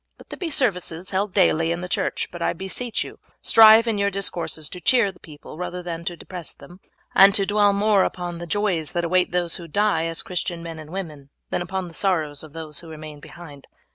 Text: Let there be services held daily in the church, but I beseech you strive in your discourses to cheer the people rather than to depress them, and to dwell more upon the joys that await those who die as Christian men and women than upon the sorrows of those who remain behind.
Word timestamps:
Let 0.17 0.29
there 0.31 0.37
be 0.39 0.49
services 0.49 1.11
held 1.11 1.31
daily 1.31 1.71
in 1.71 1.81
the 1.81 1.87
church, 1.87 2.29
but 2.31 2.41
I 2.41 2.53
beseech 2.53 3.03
you 3.03 3.19
strive 3.43 3.85
in 3.85 3.99
your 3.99 4.09
discourses 4.09 4.67
to 4.69 4.81
cheer 4.81 5.11
the 5.11 5.19
people 5.19 5.59
rather 5.59 5.83
than 5.83 6.03
to 6.05 6.17
depress 6.17 6.55
them, 6.55 6.79
and 7.13 7.35
to 7.35 7.45
dwell 7.45 7.71
more 7.71 8.03
upon 8.03 8.39
the 8.39 8.47
joys 8.47 8.93
that 8.93 9.05
await 9.05 9.31
those 9.31 9.57
who 9.57 9.67
die 9.67 10.05
as 10.05 10.23
Christian 10.23 10.63
men 10.63 10.79
and 10.79 10.89
women 10.89 11.29
than 11.51 11.61
upon 11.61 11.87
the 11.87 11.93
sorrows 11.93 12.41
of 12.41 12.53
those 12.53 12.79
who 12.79 12.89
remain 12.89 13.19
behind. 13.19 13.67